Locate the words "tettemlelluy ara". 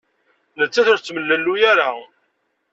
0.99-1.89